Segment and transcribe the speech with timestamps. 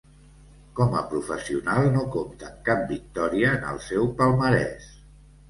[0.77, 4.91] Com a professional no compta amb cap victòria en el seu palmarès.